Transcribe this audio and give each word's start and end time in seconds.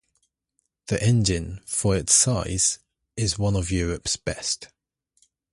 The 0.87 0.99
engine, 1.03 1.61
for 1.67 1.95
its 1.95 2.15
size, 2.15 2.79
is 3.15 3.37
one 3.37 3.55
of 3.55 3.69
Europe's 3.69 4.17
best. 4.17 4.69